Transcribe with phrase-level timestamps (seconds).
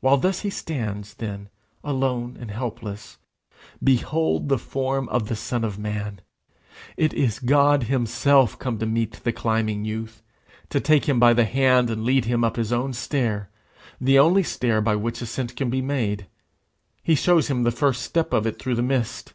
[0.00, 1.48] While thus he stands, then,
[1.82, 3.16] alone and helpless,
[3.82, 6.20] behold the form of the Son of Man!
[6.98, 10.22] It is God himself come to meet the climbing youth,
[10.68, 13.48] to take him by the hand, and lead him up his own stair,
[13.98, 16.26] the only stair by which ascent can be made.
[17.02, 19.32] He shows him the first step of it through the mist.